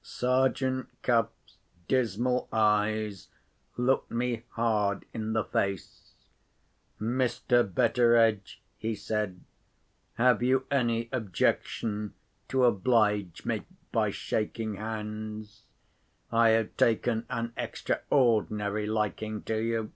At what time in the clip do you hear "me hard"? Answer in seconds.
4.10-5.04